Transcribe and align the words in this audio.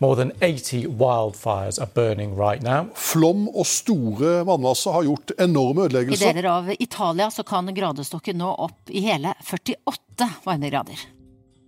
More 0.00 0.16
than 0.16 0.32
80 0.40 0.86
wildfires 0.86 1.78
are 1.78 1.88
burning 1.94 2.34
right 2.34 2.62
now. 2.62 2.88
Flom 2.96 3.48
og 3.52 3.66
store 3.68 4.40
vannmasser 4.48 4.96
har 4.96 5.04
gjort 5.04 5.34
enorme 5.36 5.84
ødeleggelser. 5.90 6.24
I 6.24 6.32
deler 6.32 6.48
av 6.48 6.70
Italia 6.72 7.28
så 7.30 7.44
kan 7.44 7.68
gradestokken 7.76 8.40
nå 8.40 8.54
opp 8.64 8.88
i 8.88 9.04
hele 9.04 9.34
48 9.44 10.30
varmegrader. 10.46 11.04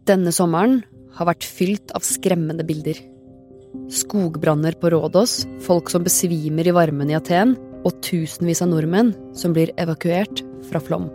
Denne 0.09 0.33
sommeren 0.33 0.81
har 1.19 1.29
vært 1.29 1.45
fylt 1.45 1.93
av 1.93 2.09
skremmende 2.09 2.65
bilder. 2.65 2.97
Skogbranner 3.93 4.81
på 4.81 4.91
Rådås, 4.97 5.43
folk 5.69 5.93
som 5.93 6.09
besvimer 6.09 6.69
i 6.69 6.75
varmen 6.77 7.13
i 7.13 7.21
Aten, 7.21 7.59
og 7.85 8.01
tusenvis 8.01 8.65
av 8.65 8.73
nordmenn 8.73 9.13
som 9.37 9.53
blir 9.53 9.75
evakuert 9.77 10.41
fra 10.71 10.81
flom. 10.81 11.11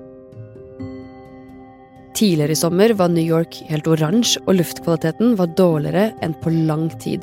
Tidligere 2.18 2.52
i 2.52 2.56
sommer 2.58 2.90
var 2.98 3.12
New 3.14 3.22
York 3.22 3.60
helt 3.70 3.86
oransje, 3.86 4.40
og 4.48 4.56
luftkvaliteten 4.58 5.36
var 5.38 5.52
dårligere 5.54 6.08
enn 6.26 6.34
på 6.42 6.50
lang 6.50 6.88
tid. 6.98 7.22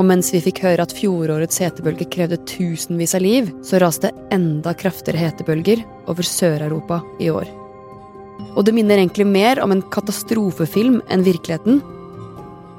Og 0.00 0.06
mens 0.08 0.30
vi 0.32 0.40
fikk 0.44 0.62
høre 0.64 0.86
at 0.86 0.94
fjorårets 0.96 1.60
hetebølge 1.60 2.06
krevde 2.14 2.38
tusenvis 2.48 3.12
av 3.18 3.24
liv, 3.26 3.50
så 3.60 3.82
raste 3.82 4.12
enda 4.32 4.72
kraftigere 4.72 5.20
hetebølger 5.20 5.84
over 6.08 6.24
Sør-Europa 6.24 7.02
i 7.20 7.28
år. 7.28 7.52
Og 8.56 8.64
det 8.64 8.72
minner 8.76 9.02
egentlig 9.02 9.28
mer 9.28 9.60
om 9.60 9.74
en 9.74 9.84
katastrofefilm 9.92 11.02
enn 11.12 11.28
virkeligheten. 11.28 11.84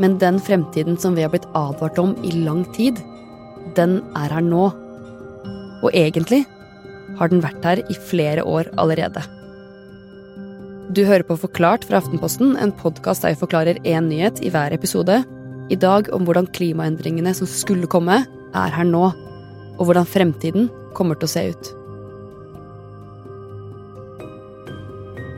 Men 0.01 0.17
den 0.17 0.41
fremtiden 0.41 0.97
som 0.97 1.13
vi 1.13 1.25
har 1.25 1.33
blitt 1.33 1.49
advart 1.53 2.01
om 2.01 2.17
i 2.25 2.33
lang 2.33 2.65
tid, 2.73 2.97
den 3.77 3.99
er 4.17 4.33
her 4.33 4.45
nå. 4.45 4.71
Og 5.85 5.89
egentlig 5.93 6.47
har 7.21 7.29
den 7.29 7.45
vært 7.45 7.65
her 7.65 7.85
i 7.85 8.03
flere 8.09 8.41
år 8.41 8.73
allerede. 8.81 9.36
Du 10.87 11.01
hører 11.03 11.25
på 11.27 11.35
Forklart 11.35 11.83
fra 11.83 11.99
Aftenposten, 11.99 12.53
en 12.55 12.71
podkast 12.71 13.25
der 13.25 13.33
jeg 13.33 13.41
forklarer 13.41 13.79
én 13.83 14.05
nyhet 14.07 14.37
i 14.39 14.47
hver 14.53 14.71
episode. 14.71 15.17
I 15.67 15.75
dag 15.75 16.07
om 16.15 16.23
hvordan 16.23 16.45
klimaendringene 16.55 17.33
som 17.35 17.49
skulle 17.51 17.89
komme, 17.91 18.21
er 18.55 18.71
her 18.71 18.87
nå. 18.87 19.09
Og 19.75 19.81
hvordan 19.83 20.07
fremtiden 20.07 20.69
kommer 20.95 21.19
til 21.19 21.27
å 21.27 21.33
se 21.33 21.43
ut. 21.51 21.71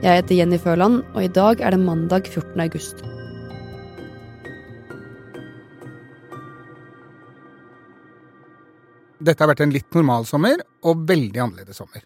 Jeg 0.03 0.21
heter 0.21 0.37
Jenny 0.37 0.61
Føland, 0.61 1.01
og 1.15 1.25
i 1.25 1.31
dag 1.33 1.65
er 1.65 1.73
det 1.73 1.81
mandag 1.81 2.29
14. 2.29 2.53
august. 2.67 3.01
Dette 9.17 9.41
har 9.41 9.49
vært 9.55 9.65
en 9.65 9.73
litt 9.73 9.89
normal 9.97 10.29
sommer, 10.29 10.61
og 10.85 11.09
veldig 11.09 11.47
annerledes 11.49 11.81
sommer. 11.81 12.05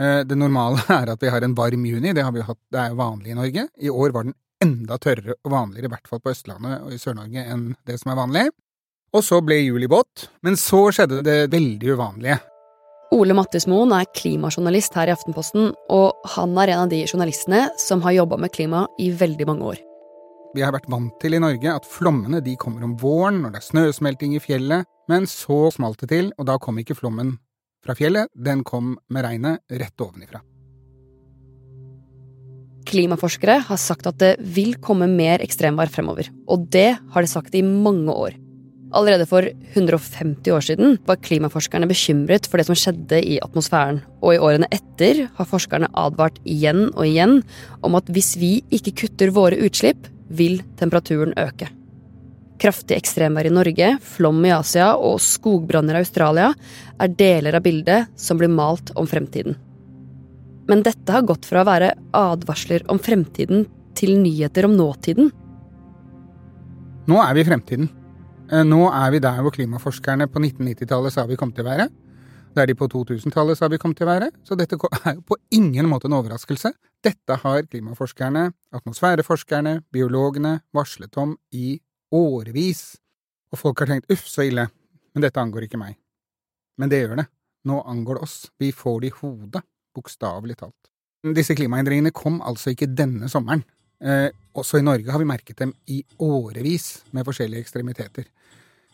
Eh, 0.00 0.22
Det 0.24 0.38
normale 0.38 0.82
er 1.00 1.12
at 1.12 1.22
vi 1.22 1.32
har 1.32 1.44
en 1.44 1.56
varm 1.58 1.84
juni, 1.86 2.12
det, 2.12 2.24
har 2.24 2.32
vi 2.32 2.44
hatt, 2.46 2.60
det 2.72 2.80
er 2.80 2.92
jo 2.92 3.00
vanlig 3.00 3.32
i 3.32 3.38
Norge. 3.38 3.66
I 3.80 3.90
år 3.90 4.14
var 4.14 4.28
den 4.28 4.36
enda 4.62 4.98
tørrere 4.98 5.36
og 5.42 5.50
vanligere, 5.52 5.90
i 5.90 5.92
hvert 5.92 6.08
fall 6.08 6.22
på 6.22 6.32
Østlandet 6.32 6.86
og 6.86 6.94
i 6.94 7.00
Sør-Norge, 7.02 7.44
enn 7.50 7.72
det 7.88 7.98
som 8.00 8.12
er 8.12 8.20
vanlig. 8.20 8.46
Og 9.12 9.24
så 9.26 9.42
ble 9.44 9.58
juli 9.60 9.90
våt, 9.90 10.28
men 10.46 10.56
så 10.56 10.86
skjedde 10.94 11.20
det 11.26 11.50
veldig 11.52 11.96
uvanlige. 11.98 12.38
Ole 13.12 13.34
Mattismoen 13.36 13.90
er 13.92 14.08
klimajournalist 14.16 14.94
her 14.96 15.10
i 15.10 15.12
Aftenposten, 15.12 15.74
og 15.92 16.28
han 16.32 16.54
er 16.62 16.72
en 16.72 16.86
av 16.86 16.92
de 16.94 17.02
journalistene 17.04 17.66
som 17.76 18.00
har 18.06 18.14
jobba 18.22 18.38
med 18.40 18.54
klima 18.54 18.86
i 19.02 19.10
veldig 19.12 19.48
mange 19.50 19.74
år. 19.74 19.82
Vi 20.56 20.64
har 20.64 20.72
vært 20.72 20.88
vant 20.92 21.12
til 21.20 21.36
i 21.36 21.40
Norge 21.40 21.74
at 21.74 21.88
flommene 21.88 22.40
de 22.44 22.56
kommer 22.60 22.84
om 22.86 22.96
våren 23.00 23.42
når 23.42 23.52
det 23.52 23.60
er 23.60 23.68
snøsmelting 23.68 24.36
i 24.36 24.40
fjellet, 24.40 24.88
men 25.12 25.28
så 25.28 25.66
smalt 25.74 26.00
det 26.00 26.08
til, 26.12 26.32
og 26.38 26.48
da 26.48 26.56
kom 26.60 26.80
ikke 26.80 26.96
flommen 26.96 27.36
fra 27.82 27.96
fjellet, 27.98 28.30
den 28.34 28.62
kom 28.64 28.96
med 29.12 29.26
regnet 29.26 29.62
rett 29.70 30.04
ovenifra. 30.04 30.42
Klimaforskere 32.88 33.60
har 33.68 33.80
sagt 33.80 34.08
at 34.10 34.18
det 34.20 34.34
vil 34.54 34.74
komme 34.82 35.08
mer 35.08 35.42
ekstremvær 35.44 35.90
fremover, 35.92 36.28
og 36.50 36.66
det 36.74 36.96
har 37.14 37.24
de 37.24 37.30
sagt 37.30 37.54
i 37.56 37.62
mange 37.64 38.12
år. 38.12 38.36
Allerede 38.92 39.24
for 39.24 39.46
150 39.46 40.52
år 40.52 40.64
siden 40.66 40.98
var 41.08 41.20
klimaforskerne 41.24 41.88
bekymret 41.88 42.44
for 42.50 42.60
det 42.60 42.66
som 42.68 42.76
skjedde 42.76 43.22
i 43.24 43.38
atmosfæren, 43.40 44.02
og 44.20 44.34
i 44.34 44.40
årene 44.42 44.68
etter 44.74 45.24
har 45.38 45.48
forskerne 45.48 45.88
advart 45.96 46.36
igjen 46.44 46.90
og 46.90 47.06
igjen 47.08 47.38
om 47.80 47.96
at 47.96 48.10
hvis 48.12 48.34
vi 48.40 48.58
ikke 48.74 48.96
kutter 49.04 49.32
våre 49.32 49.62
utslipp, 49.64 50.10
vil 50.32 50.60
temperaturen 50.80 51.32
øke. 51.40 51.68
Kraftig 52.62 52.94
ekstremvær 53.00 53.48
i 53.48 53.50
Norge, 53.50 53.86
flom 54.06 54.38
i 54.46 54.52
Asia 54.54 54.92
og 54.94 55.16
skogbranner 55.18 55.96
i 55.98 56.02
Australia 56.04 56.52
er 57.02 57.14
deler 57.18 57.56
av 57.58 57.64
bildet 57.64 58.12
som 58.14 58.38
blir 58.38 58.52
malt 58.52 58.92
om 58.94 59.08
fremtiden. 59.10 59.56
Men 60.70 60.84
dette 60.86 61.10
har 61.10 61.26
gått 61.26 61.48
fra 61.48 61.64
å 61.64 61.66
være 61.66 61.88
advarsler 62.14 62.84
om 62.92 63.02
fremtiden 63.02 63.66
til 63.98 64.14
nyheter 64.20 64.68
om 64.68 64.76
nåtiden. 64.78 65.32
Nå 67.10 67.18
er 67.18 67.34
vi 67.34 67.42
i 67.42 67.48
fremtiden. 67.50 67.90
Eh, 68.46 68.62
Nå 68.62 68.86
er 68.94 69.10
vi 69.10 69.24
der 69.26 69.42
hvor 69.42 69.58
klimaforskerne 69.58 70.30
på 70.30 70.38
1990-tallet 70.38 71.18
sa 71.18 71.26
vi 71.26 71.40
kom 71.40 71.50
til 71.50 71.66
å 71.66 71.70
være. 71.72 71.90
Der 72.54 72.68
de 72.68 72.78
på 72.78 72.86
2000-tallet 72.86 73.58
sa 73.58 73.66
vi 73.72 73.80
kom 73.82 73.94
til 73.96 74.06
å 74.06 74.12
være. 74.12 74.30
Så 74.46 74.54
dette 74.54 74.78
er 74.78 75.16
jo 75.16 75.24
på 75.26 75.40
ingen 75.50 75.90
måte 75.90 76.06
en 76.06 76.14
overraskelse. 76.20 76.70
Dette 77.02 77.42
har 77.42 77.66
klimaforskerne, 77.66 78.52
atmosfæreforskerne, 78.76 79.80
biologene 79.90 80.60
varslet 80.76 81.18
om 81.18 81.34
i 81.50 81.80
årevis. 82.14 82.84
Og 83.52 83.60
folk 83.60 83.82
har 83.82 83.90
tenkt 83.92 84.12
uff, 84.12 84.24
så 84.28 84.46
ille, 84.46 84.66
men 85.12 85.24
dette 85.24 85.40
angår 85.40 85.66
ikke 85.66 85.80
meg. 85.80 85.98
Men 86.80 86.92
det 86.92 87.02
gjør 87.02 87.18
det. 87.20 87.26
Nå 87.68 87.82
angår 87.86 88.18
det 88.18 88.26
oss. 88.26 88.36
Vi 88.58 88.72
får 88.74 89.02
det 89.02 89.12
i 89.12 89.16
hodet, 89.20 89.62
bokstavelig 89.94 90.56
talt. 90.62 90.78
Disse 91.36 91.54
klimaendringene 91.54 92.10
kom 92.16 92.40
altså 92.42 92.72
ikke 92.72 92.90
denne 92.90 93.28
sommeren. 93.30 93.62
Eh, 94.02 94.32
også 94.58 94.80
i 94.80 94.84
Norge 94.86 95.12
har 95.12 95.20
vi 95.22 95.28
merket 95.28 95.60
dem 95.62 95.70
i 95.86 96.00
årevis 96.18 97.04
med 97.14 97.26
forskjellige 97.28 97.62
ekstremiteter. 97.62 98.26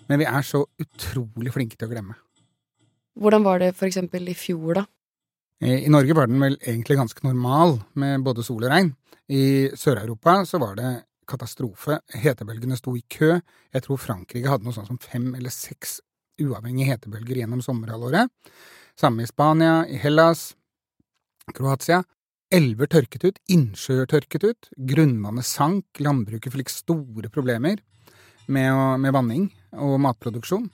Men 0.08 0.20
vi 0.20 0.26
er 0.28 0.44
så 0.44 0.60
utrolig 0.80 1.54
flinke 1.54 1.78
til 1.78 1.88
å 1.88 1.92
glemme. 1.94 2.18
Hvordan 3.18 3.46
var 3.46 3.62
det 3.62 3.72
for 3.76 3.88
eksempel 3.88 4.28
i 4.28 4.36
fjor, 4.36 4.82
da? 4.82 4.84
Eh, 5.64 5.86
I 5.86 5.92
Norge 5.92 6.14
var 6.14 6.28
den 6.28 6.42
vel 6.42 6.58
egentlig 6.60 6.98
ganske 7.00 7.24
normal, 7.24 7.78
med 7.98 8.22
både 8.26 8.44
sol 8.46 8.62
og 8.62 8.70
regn. 8.70 8.92
I 9.28 9.70
Sør-Europa 9.76 10.42
så 10.48 10.60
var 10.60 10.76
det 10.78 10.92
katastrofe. 11.28 12.00
Hetebølgene 12.16 12.78
sto 12.78 12.94
i 12.96 13.04
kø. 13.10 13.36
Jeg 13.74 13.84
tror 13.84 14.00
Frankrike 14.00 14.50
hadde 14.50 14.66
noe 14.66 14.76
sånt 14.76 14.90
som 14.90 15.00
fem 15.02 15.30
eller 15.38 15.52
seks 15.54 15.98
uavhengige 16.42 16.92
hetebølger 16.92 17.42
gjennom 17.42 17.62
sommerhalvåret. 17.64 18.30
Samme 18.98 19.24
i 19.24 19.30
Spania, 19.30 19.82
i 19.86 19.98
Hellas, 20.02 20.52
Kroatia. 21.54 22.02
Elver 22.54 22.88
tørket 22.88 23.26
ut, 23.26 23.38
innsjøer 23.52 24.08
tørket 24.08 24.44
ut, 24.46 24.68
grunnvannet 24.88 25.44
sank, 25.44 25.84
landbruket 26.00 26.54
fikk 26.54 26.72
store 26.72 27.28
problemer 27.28 27.76
med, 28.48 28.72
med 29.02 29.12
vanning 29.12 29.50
og 29.76 29.98
matproduksjon. 30.00 30.70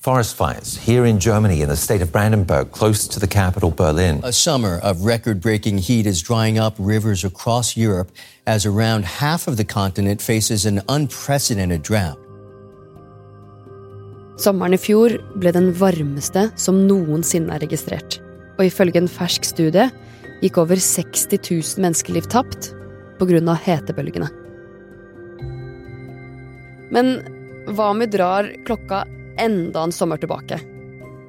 Forest 0.00 0.34
fires 0.34 0.78
here 0.78 1.04
in 1.04 1.20
Germany 1.20 1.60
in 1.60 1.68
the 1.68 1.76
state 1.76 2.00
of 2.00 2.10
Brandenburg, 2.10 2.72
close 2.72 3.06
to 3.06 3.20
the 3.20 3.26
capital, 3.26 3.70
Berlin. 3.70 4.22
A 4.24 4.32
summer 4.32 4.78
of 4.82 5.04
record 5.04 5.42
breaking 5.42 5.76
heat 5.76 6.06
is 6.06 6.22
drying 6.22 6.58
up 6.58 6.74
rivers 6.78 7.22
across 7.22 7.76
Europe 7.76 8.10
as 8.46 8.64
around 8.64 9.04
half 9.04 9.46
of 9.46 9.58
the 9.58 9.64
continent 9.64 10.22
faces 10.22 10.64
an 10.64 10.80
unprecedented 10.88 11.82
drought. 11.82 12.16
Sommeren 14.40 14.72
i 14.72 14.80
fjor 14.80 15.18
ble 15.36 15.52
den 15.52 15.68
varmeste 15.76 16.46
som 16.56 16.80
noensinne 16.88 17.52
er 17.52 17.60
registrert. 17.60 18.22
Og 18.56 18.70
ifølge 18.70 19.04
en 19.04 19.12
fersk 19.20 19.44
studie 19.44 19.90
gikk 20.40 20.56
over 20.64 20.80
60 20.80 21.36
000 21.44 21.84
menneskeliv 21.84 22.24
tapt 22.32 22.72
pga. 23.20 23.54
hetebølgene. 23.68 24.32
Men 26.88 27.18
hva 27.68 27.92
om 27.92 28.00
vi 28.00 28.08
drar 28.08 28.48
klokka 28.64 29.04
enda 29.38 29.84
en 29.84 29.94
sommer 29.94 30.20
tilbake? 30.20 30.58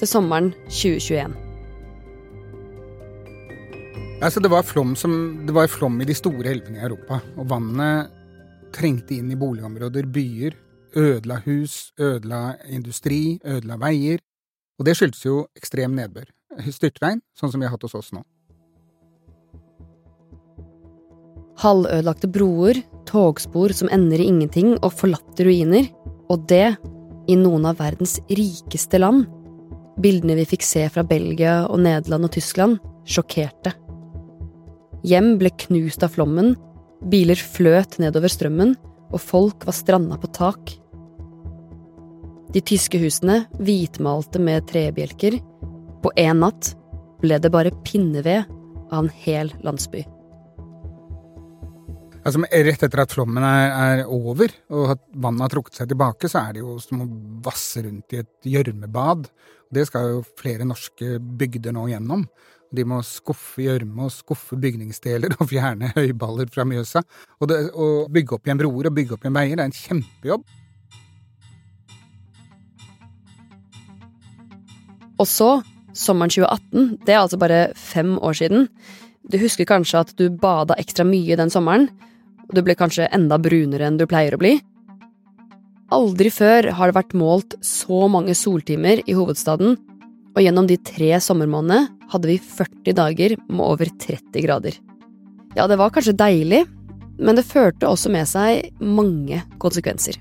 Til 0.01 0.09
sommeren 0.09 0.51
2021. 0.69 1.35
Altså, 4.21 4.39
det 4.39 4.51
var, 4.53 4.63
flom 4.63 4.95
som, 4.95 5.13
det 5.47 5.53
var 5.53 5.69
flom 5.69 5.95
i 6.01 6.05
de 6.05 6.13
store 6.13 6.51
elvene 6.53 6.77
i 6.77 6.83
Europa, 6.85 7.17
og 7.41 7.47
vannet 7.49 8.11
trengte 8.75 9.17
inn 9.17 9.31
i 9.33 9.37
boligområder, 9.37 10.05
byer, 10.13 10.53
ødela 10.95 11.39
hus, 11.45 11.91
ødela 11.99 12.57
industri, 12.69 13.39
ødela 13.45 13.79
veier. 13.81 14.21
Og 14.79 14.85
det 14.85 14.95
skyldtes 14.97 15.25
jo 15.25 15.47
ekstrem 15.57 15.97
nedbør. 15.97 16.29
Styrtregn, 16.69 17.23
sånn 17.37 17.53
som 17.53 17.61
vi 17.61 17.67
har 17.67 17.73
hatt 17.73 17.87
hos 17.87 17.97
oss 17.97 18.11
nå. 18.13 18.21
Halvødelagte 21.61 22.29
broer, 22.31 22.79
togspor 23.09 23.73
som 23.77 23.89
ender 23.93 24.21
i 24.21 24.29
ingenting 24.31 24.73
og 24.79 24.93
forlatte 24.97 25.45
ruiner. 25.45 25.89
Og 26.31 26.47
det 26.49 26.77
i 27.29 27.37
noen 27.37 27.67
av 27.69 27.79
verdens 27.81 28.17
rikeste 28.29 28.99
land. 29.01 29.27
Bildene 30.01 30.37
vi 30.39 30.47
fikk 30.53 30.65
se 30.65 30.87
fra 30.89 31.03
Belgia 31.05 31.61
og 31.67 31.81
Nederland 31.83 32.29
og 32.29 32.33
Tyskland, 32.35 32.79
sjokkerte. 33.05 33.73
Hjem 35.07 35.35
ble 35.41 35.51
knust 35.65 36.03
av 36.05 36.13
flommen, 36.15 36.53
biler 37.09 37.39
fløt 37.39 37.97
nedover 38.01 38.31
strømmen, 38.31 38.75
og 39.11 39.19
folk 39.19 39.65
var 39.67 39.75
stranda 39.75 40.17
på 40.21 40.29
tak. 40.35 40.75
De 42.51 42.61
tyske 42.61 42.99
husene, 43.01 43.45
hvitmalte 43.59 44.39
med 44.43 44.67
trebjelker. 44.69 45.37
På 46.03 46.11
én 46.19 46.41
natt 46.43 46.73
ble 47.21 47.37
det 47.39 47.51
bare 47.53 47.73
pinneved 47.85 48.49
av 48.91 49.05
en 49.05 49.13
hel 49.23 49.53
landsby. 49.63 50.03
Altså, 52.21 52.43
rett 52.45 52.83
etter 52.85 53.01
at 53.01 53.13
flommen 53.15 53.41
er, 53.41 53.71
er 53.71 54.01
over 54.05 54.51
og 54.69 54.91
at 54.93 54.99
vannet 55.23 55.41
har 55.47 55.53
trukket 55.55 55.79
seg 55.79 55.89
tilbake, 55.89 56.29
så 56.29 56.43
er 56.43 56.53
det 56.53 56.61
jo 56.61 56.75
som 56.81 57.01
å 57.01 57.07
vasse 57.47 57.81
rundt 57.81 58.13
i 58.13 58.19
et 58.21 58.49
gjørmebad. 58.51 59.25
Det 59.73 59.87
skal 59.89 60.09
jo 60.11 60.19
flere 60.37 60.67
norske 60.67 61.15
bygder 61.17 61.73
nå 61.73 61.87
gjennom. 61.89 62.27
De 62.71 62.85
må 62.87 62.99
skuffe 63.03 63.65
gjørme 63.65 64.05
og 64.05 64.13
skuffe 64.13 64.55
bygningsdeler 64.61 65.33
og 65.39 65.49
fjerne 65.49 65.89
høyballer 65.95 66.51
fra 66.53 66.63
Mjøsa. 66.67 67.01
Og 67.41 67.49
det, 67.49 67.57
å 67.73 68.05
bygge 68.13 68.37
opp 68.37 68.45
igjen 68.45 68.61
broer 68.61 68.91
og 68.91 68.95
bygge 68.99 69.17
opp 69.17 69.25
igjen 69.25 69.39
veier, 69.39 69.57
det 69.57 69.65
er 69.65 69.71
en 69.71 69.79
kjempejobb. 69.79 70.45
Og 75.21 75.29
så, 75.29 75.49
sommeren 75.97 76.31
2018, 76.33 77.01
det 77.01 77.17
er 77.17 77.23
altså 77.23 77.41
bare 77.41 77.59
fem 77.77 78.13
år 78.21 78.37
siden. 78.37 78.69
Du 79.25 79.41
husker 79.41 79.67
kanskje 79.69 80.05
at 80.05 80.15
du 80.21 80.29
bada 80.29 80.77
ekstra 80.81 81.05
mye 81.05 81.37
den 81.37 81.51
sommeren, 81.53 81.89
og 82.51 82.57
du 82.57 82.65
ble 82.67 82.75
kanskje 82.75 83.07
enda 83.15 83.37
brunere 83.39 83.87
enn 83.87 83.97
du 83.99 84.03
pleier 84.09 84.35
å 84.35 84.41
bli. 84.41 84.57
Aldri 85.95 86.31
før 86.31 86.67
har 86.75 86.91
det 86.91 86.97
vært 86.97 87.15
målt 87.15 87.55
så 87.63 88.05
mange 88.11 88.35
soltimer 88.35 88.99
i 89.07 89.15
hovedstaden, 89.15 89.77
og 90.31 90.43
gjennom 90.43 90.67
de 90.67 90.77
tre 90.79 91.13
sommermånedene 91.23 92.11
hadde 92.11 92.27
vi 92.27 92.37
40 92.43 92.95
dager 92.95 93.35
med 93.47 93.63
over 93.63 93.91
30 94.03 94.43
grader. 94.43 94.75
Ja, 95.55 95.67
det 95.67 95.79
var 95.79 95.91
kanskje 95.95 96.15
deilig, 96.15 96.65
men 97.19 97.39
det 97.39 97.47
førte 97.47 97.87
også 97.87 98.11
med 98.11 98.27
seg 98.27 98.71
mange 98.83 99.41
konsekvenser. 99.59 100.19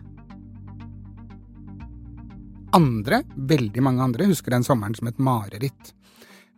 Andre, 2.74 3.24
veldig 3.34 3.82
mange 3.82 4.06
andre, 4.06 4.30
husker 4.30 4.54
den 4.54 4.66
sommeren 4.66 4.94
som 4.94 5.10
et 5.10 5.18
mareritt. 5.18 5.94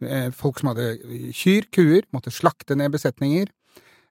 Eh, 0.05 0.29
folk 0.37 0.61
som 0.61 0.73
hadde 0.73 1.33
kyr, 1.37 1.69
kuer, 1.73 2.05
måtte 2.13 2.33
slakte 2.33 2.77
ned 2.77 2.93
besetninger 2.93 3.49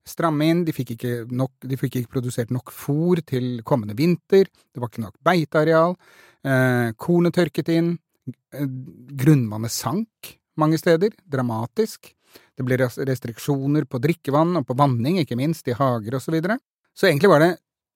stramme 0.08 0.48
inn, 0.50 0.64
de 0.66 0.74
fikk, 0.76 0.96
nok, 1.32 1.54
de 1.68 1.78
fikk 1.80 2.00
ikke 2.00 2.14
produsert 2.18 2.52
nok 2.54 2.74
fôr 2.74 3.22
til 3.28 3.62
kommende 3.68 3.96
vinter, 3.98 4.48
det 4.48 4.82
var 4.82 4.92
ikke 4.92 5.06
nok 5.06 5.18
beiteareal, 5.26 5.98
eh, 6.46 6.92
kornet 6.98 7.38
tørket 7.38 7.70
inn, 7.74 7.94
eh, 8.54 8.66
grunnvannet 9.22 9.72
sank 9.72 10.36
mange 10.60 10.80
steder, 10.82 11.14
dramatisk, 11.30 12.12
det 12.58 12.66
ble 12.68 12.78
restriksjoner 12.78 13.88
på 13.90 14.00
drikkevann 14.04 14.58
og 14.60 14.68
på 14.68 14.78
vanning, 14.78 15.20
ikke 15.22 15.38
minst, 15.40 15.68
i 15.68 15.76
hager 15.78 16.18
og 16.18 16.24
så 16.24 16.34
videre. 16.34 16.58
Så 16.96 17.08
egentlig 17.08 17.32
var 17.32 17.44
det 17.44 17.52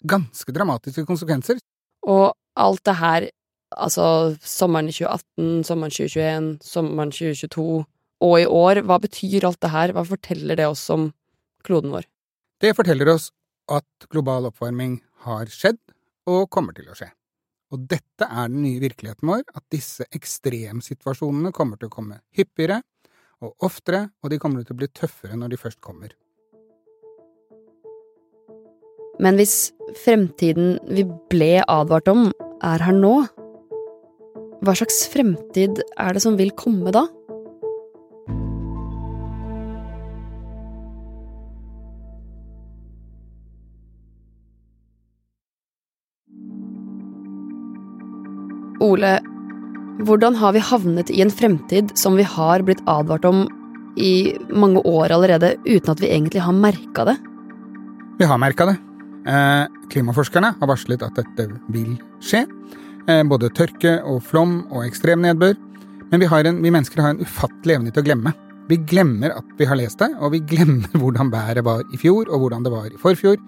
ganske 0.08 0.54
dramatiske 0.56 1.06
konsekvenser. 1.08 1.60
Og 2.08 2.34
alt 2.56 2.84
det 2.88 2.96
her, 3.00 3.28
altså 3.76 4.36
sommeren 4.42 4.90
2018, 4.92 5.66
sommeren 5.68 5.94
2021, 5.94 6.50
sommeren 6.64 7.14
2022 7.14 7.86
og 8.26 8.36
i 8.40 8.48
år, 8.48 8.82
hva 8.88 9.00
betyr 9.04 9.48
alt 9.48 9.62
det 9.62 9.74
her, 9.74 9.94
hva 9.94 10.06
forteller 10.08 10.60
det 10.60 10.68
oss 10.70 10.88
om 10.94 11.10
kloden 11.66 11.94
vår. 11.94 12.08
Det 12.62 12.76
forteller 12.78 13.12
oss 13.16 13.32
at 13.72 14.10
global 14.14 14.50
oppvarming 14.52 15.00
har 15.26 15.50
skjedd 15.52 15.82
og 16.30 16.50
kommer 16.54 16.76
til 16.78 16.90
å 16.90 16.98
skje. 16.98 17.10
Og 17.74 17.88
dette 17.90 18.28
er 18.28 18.52
den 18.52 18.62
nye 18.64 18.82
virkeligheten 18.84 19.28
vår, 19.28 19.42
at 19.58 19.66
disse 19.74 20.06
ekstremsituasjonene 20.16 21.52
kommer 21.56 21.82
til 21.82 21.90
å 21.90 21.96
komme 21.96 22.22
hyppigere 22.38 22.82
og 23.44 23.66
oftere, 23.66 24.12
og 24.24 24.32
de 24.32 24.40
kommer 24.40 24.64
til 24.64 24.78
å 24.78 24.80
bli 24.80 24.90
tøffere 24.94 25.38
når 25.40 25.54
de 25.54 25.60
først 25.60 25.82
kommer. 25.84 26.14
Men 29.20 29.38
hvis 29.40 29.72
fremtiden 30.04 30.78
vi 30.92 31.06
ble 31.32 31.64
advart 31.72 32.10
om, 32.12 32.30
er 32.64 32.84
her 32.84 32.96
nå, 32.96 33.16
hva 34.66 34.74
slags 34.76 35.06
fremtid 35.12 35.82
er 36.00 36.16
det 36.16 36.24
som 36.24 36.38
vil 36.40 36.52
komme 36.58 36.94
da? 36.96 37.06
Ole, 48.96 49.18
hvordan 50.08 50.38
har 50.40 50.54
vi 50.56 50.64
havnet 50.64 51.10
i 51.12 51.20
en 51.24 51.32
fremtid 51.34 51.92
som 52.00 52.16
vi 52.16 52.24
har 52.24 52.64
blitt 52.64 52.84
advart 52.88 53.26
om 53.28 53.44
i 54.00 54.36
mange 54.52 54.80
år 54.88 55.12
allerede, 55.16 55.56
uten 55.66 55.92
at 55.92 56.04
vi 56.04 56.12
egentlig 56.14 56.44
har 56.44 56.56
merka 56.56 57.04
det? 57.10 57.16
Vi 58.20 58.28
har 58.30 58.40
merka 58.40 58.70
det. 58.70 58.78
Eh, 59.28 59.66
klimaforskerne 59.92 60.54
har 60.62 60.72
varslet 60.72 61.04
at 61.04 61.20
dette 61.20 61.50
vil 61.76 61.98
skje. 62.24 62.46
Eh, 63.10 63.24
både 63.28 63.52
tørke 63.58 63.98
og 64.08 64.22
flom 64.24 64.62
og 64.70 64.86
ekstrem 64.86 65.26
nedbør. 65.26 65.58
Men 66.12 66.24
vi, 66.24 66.32
en, 66.32 66.64
vi, 66.64 66.72
mennesker 66.72 67.04
har 67.04 67.16
en 67.16 67.24
ufattelig 67.26 67.76
evne 67.76 67.92
til 67.92 68.06
å 68.06 68.08
glemme. 68.08 68.36
Vi 68.70 68.80
glemmer 68.88 69.36
at 69.36 69.56
vi 69.60 69.68
har 69.68 69.80
lest 69.80 70.00
det, 70.00 70.14
og 70.22 70.38
vi 70.38 70.44
glemmer 70.56 70.96
hvordan 71.02 71.34
været 71.36 71.68
var 71.68 71.84
i 71.92 72.00
fjor, 72.00 72.30
og 72.30 72.46
hvordan 72.46 72.64
det 72.64 72.72
var 72.72 72.88
i 72.88 73.02
forfjor. 73.02 73.42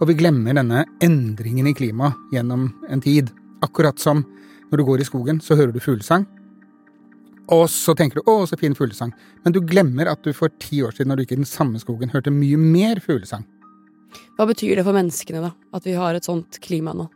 Og 0.00 0.08
vi 0.10 0.18
glemmer 0.18 0.58
denne 0.58 0.86
endringen 1.04 1.70
i 1.70 1.78
klimaet 1.78 2.18
gjennom 2.34 2.72
en 2.90 3.04
tid. 3.04 3.30
Akkurat 3.62 4.02
som 4.02 4.24
når 4.72 4.80
du 4.80 4.88
går 4.88 5.02
i 5.02 5.06
skogen, 5.06 5.40
så 5.44 5.56
hører 5.58 5.74
du 5.74 5.82
fuglesang. 5.84 6.24
Og 7.52 7.66
så 7.68 7.94
tenker 7.94 8.20
du 8.20 8.22
'å, 8.22 8.46
så 8.48 8.56
fin 8.56 8.74
fuglesang', 8.74 9.12
men 9.44 9.52
du 9.52 9.60
glemmer 9.60 10.08
at 10.08 10.22
du 10.22 10.32
for 10.32 10.48
ti 10.48 10.80
år 10.80 10.92
siden, 10.92 11.08
når 11.08 11.16
du 11.16 11.22
gikk 11.24 11.32
i 11.32 11.42
den 11.42 11.44
samme 11.44 11.78
skogen, 11.78 12.10
hørte 12.10 12.32
mye 12.32 12.56
mer 12.56 12.96
fuglesang. 12.96 13.44
Hva 14.38 14.46
betyr 14.48 14.76
det 14.76 14.84
for 14.84 14.96
menneskene, 14.96 15.42
da, 15.42 15.52
at 15.74 15.84
vi 15.84 15.92
har 15.92 16.14
et 16.14 16.24
sånt 16.24 16.58
klima 16.60 16.94
nå? 16.94 17.10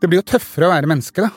Det 0.00 0.08
blir 0.08 0.22
jo 0.22 0.30
tøffere 0.38 0.68
å 0.68 0.74
være 0.74 0.88
menneske, 0.88 1.20
da. 1.20 1.30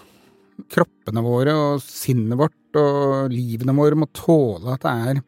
Kroppene 0.69 1.22
våre 1.22 1.54
og 1.54 1.81
sinnet 1.81 2.38
vårt 2.38 2.80
og 2.80 3.30
livene 3.30 3.75
våre 3.75 3.95
må 3.95 4.07
tåle 4.12 4.74
at 4.74 4.81
det 4.81 4.94
er 5.10 5.22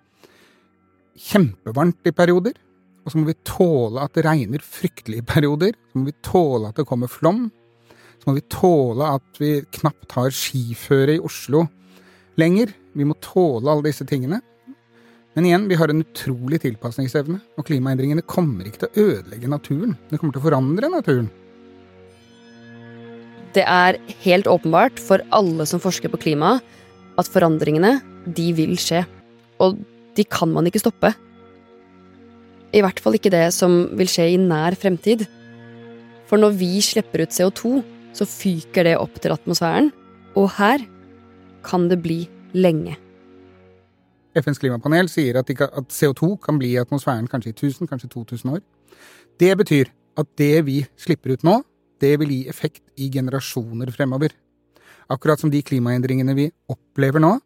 kjempevarmt 1.19 2.07
i 2.07 2.15
perioder. 2.15 2.53
Og 3.05 3.11
så 3.11 3.17
må 3.17 3.29
vi 3.29 3.37
tåle 3.43 4.01
at 4.01 4.13
det 4.13 4.25
regner 4.25 4.59
fryktelig 4.59 5.21
i 5.21 5.25
perioder. 5.25 5.73
Så 5.91 5.99
må 5.99 6.09
vi 6.09 6.17
tåle 6.25 6.69
at 6.69 6.75
det 6.75 6.87
kommer 6.89 7.07
flom 7.07 7.51
så 8.19 8.29
må 8.29 8.35
vi 8.37 8.45
tåle 8.51 9.13
at 9.15 9.41
vi 9.41 9.53
knapt 9.79 10.13
har 10.17 10.35
skiføre 10.35 11.15
i 11.15 11.23
Oslo 11.23 11.65
lenger. 12.39 12.73
Vi 12.93 13.07
må 13.07 13.15
tåle 13.23 13.71
alle 13.71 13.87
disse 13.87 14.07
tingene. 14.07 14.41
Men 15.37 15.45
igjen, 15.45 15.67
vi 15.69 15.77
har 15.79 15.91
en 15.91 16.03
utrolig 16.03 16.59
tilpasningsevne, 16.63 17.37
og 17.55 17.67
klimaendringene 17.67 18.25
kommer 18.27 18.67
ikke 18.67 18.81
til 18.81 18.89
å 18.89 19.05
ødelegge 19.11 19.51
naturen. 19.51 19.93
Det 20.09 20.19
kommer 20.19 20.35
til 20.35 20.41
å 20.41 20.47
forandre 20.47 20.89
naturen. 20.91 21.29
Det 23.55 23.63
er 23.63 23.97
helt 24.25 24.49
åpenbart 24.49 24.99
for 25.01 25.23
alle 25.33 25.65
som 25.69 25.81
forsker 25.81 26.11
på 26.11 26.19
klima, 26.25 26.57
at 27.19 27.29
forandringene, 27.31 27.97
de 28.27 28.49
vil 28.57 28.75
skje. 28.79 29.05
Og 29.63 29.79
de 30.17 30.25
kan 30.27 30.51
man 30.51 30.67
ikke 30.67 30.81
stoppe. 30.83 31.13
I 32.75 32.83
hvert 32.85 32.99
fall 33.01 33.15
ikke 33.17 33.31
det 33.33 33.47
som 33.55 33.87
vil 33.97 34.09
skje 34.11 34.27
i 34.33 34.41
nær 34.41 34.75
fremtid. 34.77 35.23
For 36.29 36.41
når 36.41 36.57
vi 36.59 36.73
slipper 36.85 37.23
ut 37.23 37.33
CO2, 37.33 37.79
så 38.13 38.25
fyker 38.27 38.87
det 38.87 38.97
opp 38.99 39.19
til 39.21 39.33
atmosfæren, 39.33 39.91
og 40.37 40.49
her 40.57 40.83
kan 41.65 41.87
det 41.89 42.01
bli 42.03 42.23
lenge. 42.53 42.97
FNs 44.37 44.61
klimapanel 44.61 45.09
sier 45.09 45.39
at, 45.41 45.49
CO2 45.49 46.35
kan 46.43 46.59
bli 46.61 46.73
i 46.75 46.81
atmosfæren 46.81 47.27
kanskje 47.27 47.51
i 47.51 47.57
1000, 47.57 47.89
kanskje 47.89 48.11
2000 48.13 48.53
år. 48.53 48.61
Det 49.39 49.55
betyr 49.57 49.89
at 50.19 50.27
det 50.37 50.65
vi 50.67 50.83
slipper 50.99 51.33
ut 51.33 51.43
nå, 51.47 51.59
det 51.99 52.13
vil 52.21 52.31
gi 52.31 52.41
effekt 52.51 52.83
i 52.97 53.09
generasjoner 53.11 53.91
fremover. 53.91 54.31
Akkurat 55.09 55.41
som 55.41 55.51
de 55.51 55.61
klimaendringene 55.65 56.35
vi 56.37 56.49
opplever 56.69 57.19
nå, 57.23 57.37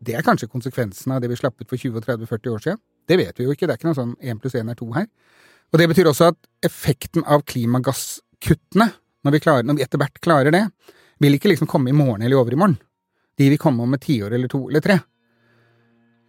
det 0.00 0.16
er 0.16 0.24
kanskje 0.24 0.50
konsekvensen 0.50 1.14
av 1.14 1.22
det 1.22 1.30
vi 1.30 1.38
slapp 1.38 1.60
ut 1.60 1.68
for 1.68 1.80
20-30-40 1.80 2.52
år 2.52 2.64
siden. 2.64 2.80
Det 3.06 3.18
vet 3.20 3.38
vi 3.38 3.46
jo 3.46 3.54
ikke, 3.54 3.66
det 3.66 3.76
er 3.76 3.80
ikke 3.80 3.88
noe 3.90 3.98
sånn 3.98 4.14
1 4.20 4.40
pluss 4.42 4.56
1 4.58 4.72
er 4.72 4.78
2 4.78 4.88
her. 4.96 5.06
Og 5.72 5.80
det 5.80 5.88
betyr 5.90 6.10
også 6.10 6.30
at 6.32 6.38
effekten 6.66 7.24
av 7.24 7.44
klimagasskuttene 7.48 8.90
når 9.26 9.36
vi, 9.36 9.42
klarer, 9.42 9.66
når 9.66 9.78
vi 9.78 9.84
etter 9.84 10.00
hvert 10.00 10.22
klarer 10.22 10.54
det, 10.54 10.62
vil 11.22 11.36
ikke 11.36 11.50
liksom 11.52 11.68
komme 11.70 11.90
i 11.90 11.96
morgen 11.96 12.22
eller 12.22 12.36
i 12.36 12.40
overmorgen. 12.40 12.78
De 13.36 13.50
vil 13.52 13.60
komme 13.60 13.84
om 13.84 13.94
et 13.96 14.04
tiår 14.06 14.32
eller 14.36 14.50
to 14.52 14.62
eller 14.68 14.84
tre. 14.84 14.98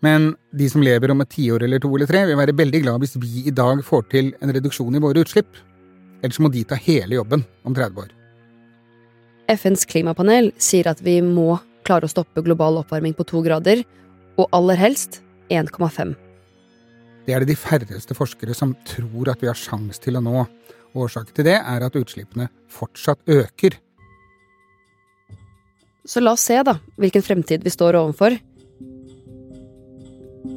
Men 0.06 0.34
de 0.54 0.68
som 0.70 0.84
lever 0.84 1.12
om 1.12 1.22
et 1.24 1.32
tiår 1.34 1.64
eller 1.66 1.82
to 1.82 1.90
eller 1.96 2.10
tre, 2.10 2.26
vil 2.30 2.38
være 2.38 2.56
veldig 2.58 2.84
glad 2.84 3.02
hvis 3.02 3.18
vi 3.22 3.48
i 3.50 3.56
dag 3.56 3.82
får 3.86 4.06
til 4.12 4.34
en 4.42 4.54
reduksjon 4.54 4.98
i 4.98 5.02
våre 5.02 5.24
utslipp. 5.24 5.58
Ellers 6.22 6.40
må 6.42 6.52
de 6.54 6.64
ta 6.68 6.78
hele 6.82 7.18
jobben 7.18 7.46
om 7.66 7.76
30 7.78 8.04
år. 8.04 8.14
FNs 9.48 9.88
klimapanel 9.88 10.52
sier 10.60 10.90
at 10.92 11.02
vi 11.06 11.22
må 11.24 11.56
klare 11.88 12.08
å 12.08 12.12
stoppe 12.12 12.44
global 12.44 12.82
oppvarming 12.82 13.16
på 13.16 13.26
to 13.30 13.42
grader, 13.46 13.84
og 14.38 14.50
aller 14.54 14.78
helst 14.78 15.22
1,5. 15.50 16.14
Det 17.26 17.34
er 17.36 17.44
det 17.44 17.52
de 17.52 17.60
færreste 17.60 18.16
forskere 18.16 18.54
som 18.56 18.76
tror 18.88 19.32
at 19.32 19.42
vi 19.42 19.50
har 19.50 19.58
sjans 19.58 20.00
til 20.04 20.20
å 20.20 20.24
nå. 20.24 20.44
Årsaken 20.98 21.36
til 21.38 21.48
det 21.48 21.58
er 21.60 21.86
at 21.86 21.98
utslippene 22.00 22.50
fortsatt 22.72 23.22
øker. 23.30 23.78
Så 26.08 26.24
la 26.24 26.34
oss 26.38 26.46
se, 26.48 26.58
da, 26.64 26.78
hvilken 27.00 27.26
fremtid 27.26 27.66
vi 27.66 27.74
står 27.74 28.00
overfor. 28.00 28.38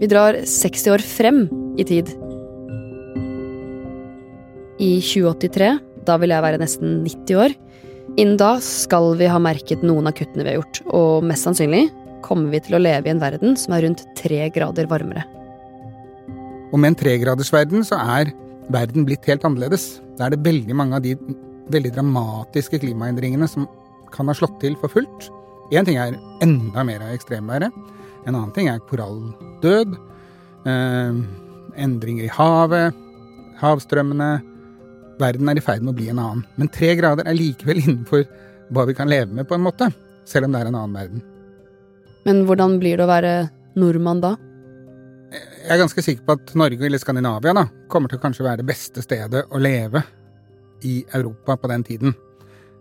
Vi 0.00 0.08
drar 0.08 0.38
60 0.46 0.86
år 0.94 1.02
frem 1.04 1.40
i 1.80 1.84
tid. 1.84 2.12
I 4.80 4.92
2083, 5.04 5.72
da 6.06 6.16
vil 6.22 6.32
jeg 6.32 6.44
være 6.46 6.60
nesten 6.62 7.00
90 7.04 7.40
år, 7.42 7.56
innen 8.16 8.38
da 8.40 8.54
skal 8.64 9.12
vi 9.20 9.28
ha 9.28 9.40
merket 9.42 9.82
noen 9.84 10.08
av 10.08 10.14
kuttene 10.16 10.46
vi 10.46 10.54
har 10.54 10.62
gjort, 10.62 10.80
og 10.88 11.26
mest 11.28 11.44
sannsynlig 11.44 11.88
kommer 12.24 12.54
vi 12.54 12.62
til 12.64 12.78
å 12.78 12.80
leve 12.80 13.10
i 13.10 13.12
en 13.12 13.20
verden 13.20 13.58
som 13.60 13.74
er 13.76 13.84
rundt 13.84 14.06
tre 14.16 14.46
grader 14.54 14.88
varmere. 14.88 15.26
Og 16.70 16.78
med 16.78 16.92
en 16.92 17.00
tregradersverden 17.02 17.84
så 17.86 17.98
er 18.16 18.30
verden 18.74 19.06
blitt 19.08 19.26
helt 19.28 19.44
annerledes. 19.46 20.00
Da 20.18 20.26
er 20.26 20.34
det 20.34 20.44
veldig 20.46 20.76
mange 20.76 20.98
av 20.98 21.04
de 21.04 21.16
veldig 21.70 21.92
dramatiske 21.94 22.80
klimaendringene 22.82 23.46
som 23.50 23.68
kan 24.14 24.30
ha 24.30 24.34
slått 24.34 24.58
til 24.62 24.76
for 24.80 24.92
fullt. 24.92 25.30
Én 25.70 25.86
ting 25.86 26.00
er 26.02 26.18
enda 26.42 26.82
mer 26.86 27.04
av 27.04 27.14
ekstremværet. 27.14 27.74
En 28.26 28.34
annen 28.34 28.52
ting 28.56 28.68
er 28.68 28.82
koralldød. 28.90 29.94
Eh, 30.66 31.20
endringer 31.78 32.26
i 32.26 32.34
havet. 32.34 32.96
Havstrømmene. 33.60 34.32
Verden 35.20 35.52
er 35.52 35.60
i 35.60 35.64
ferd 35.64 35.84
med 35.84 35.94
å 35.94 35.98
bli 36.00 36.08
en 36.10 36.22
annen. 36.22 36.44
Men 36.58 36.72
tre 36.72 36.94
grader 36.98 37.28
er 37.28 37.38
likevel 37.38 37.82
innenfor 37.84 38.26
hva 38.70 38.86
vi 38.88 38.96
kan 38.98 39.10
leve 39.10 39.30
med, 39.32 39.46
på 39.48 39.56
en 39.56 39.66
måte. 39.66 39.90
Selv 40.28 40.48
om 40.48 40.54
det 40.54 40.62
er 40.62 40.70
en 40.70 40.78
annen 40.78 40.98
verden. 40.98 41.24
Men 42.26 42.44
hvordan 42.48 42.78
blir 42.82 42.98
det 42.98 43.06
å 43.06 43.10
være 43.10 43.34
nordmann 43.80 44.22
da? 44.22 44.34
Jeg 45.70 45.76
er 45.78 45.84
ganske 45.84 46.02
sikker 46.02 46.24
på 46.26 46.34
at 46.34 46.48
Norge, 46.58 46.82
eller 46.82 46.98
Skandinavia, 46.98 47.52
da, 47.54 47.62
kommer 47.86 48.10
til 48.10 48.18
å 48.18 48.22
kanskje 48.24 48.42
være 48.42 48.58
det 48.58 48.66
beste 48.66 49.04
stedet 49.04 49.44
å 49.54 49.58
leve 49.62 50.00
i 50.82 50.96
Europa 51.14 51.54
på 51.62 51.68
den 51.70 51.84
tiden. 51.86 52.14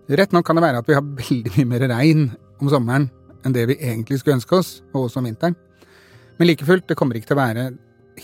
Rett 0.10 0.32
nok 0.34 0.48
kan 0.48 0.58
det 0.58 0.64
være 0.64 0.80
at 0.82 0.88
vi 0.90 0.96
har 0.98 1.06
veldig 1.20 1.52
mye 1.54 1.68
mer 1.70 1.86
regn 1.92 2.24
om 2.58 2.72
sommeren 2.74 3.06
enn 3.46 3.54
det 3.54 3.68
vi 3.70 3.76
egentlig 3.78 4.18
skulle 4.18 4.40
ønske 4.40 4.58
oss, 4.58 4.72
og 4.90 5.04
også 5.04 5.22
om 5.22 5.28
vinteren. 5.30 5.54
Men 6.40 6.50
like 6.50 6.66
fullt, 6.66 6.88
det 6.90 6.98
kommer 6.98 7.20
ikke 7.20 7.30
til 7.30 7.38
å 7.38 7.44
være 7.44 7.68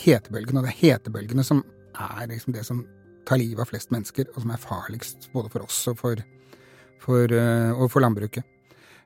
hetebølgene, 0.02 0.64
og 0.64 0.66
det 0.66 0.74
er 0.74 0.80
hetebølgene 0.80 1.46
som 1.46 1.62
er 1.94 2.26
liksom 2.34 2.58
det 2.58 2.66
som 2.66 2.82
tar 3.30 3.44
livet 3.44 3.62
av 3.62 3.70
flest 3.70 3.94
mennesker, 3.94 4.34
og 4.34 4.48
som 4.48 4.56
er 4.56 4.66
farligst 4.66 5.30
både 5.36 5.54
for 5.54 5.68
oss 5.68 5.84
og 5.94 6.02
for, 6.02 6.26
for, 7.06 7.38
uh, 7.38 7.78
og 7.78 7.94
for 7.94 8.02
landbruket. 8.02 8.50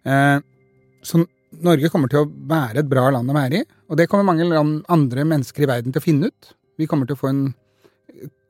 Eh, 0.08 0.40
så 1.04 1.20
Norge 1.66 1.90
kommer 1.90 2.12
til 2.12 2.24
å 2.24 2.30
være 2.30 2.84
et 2.84 2.90
bra 2.90 3.08
land 3.14 3.32
å 3.32 3.36
være 3.36 3.62
i, 3.62 3.66
og 3.90 3.98
det 3.98 4.08
kommer 4.10 4.28
mange 4.28 4.46
andre 4.92 5.26
mennesker 5.26 5.66
i 5.66 5.70
verden 5.70 5.94
til 5.96 6.02
å 6.02 6.06
finne 6.06 6.30
ut. 6.30 6.52
Vi 6.78 6.88
kommer 6.88 7.10
til 7.10 7.18
å 7.18 7.22
få 7.24 7.32
en 7.32 7.44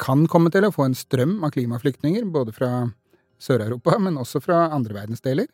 kan 0.02 0.26
komme 0.32 0.50
til 0.54 0.66
å 0.66 0.74
få 0.74 0.88
en 0.88 0.98
strøm 0.98 1.40
av 1.46 1.54
klimaflyktninger, 1.54 2.26
både 2.34 2.54
fra 2.56 2.70
Sør-Europa, 3.40 3.98
men 4.02 4.18
også 4.20 4.42
fra 4.44 4.68
andre 4.76 4.96
verdensdeler. 4.98 5.48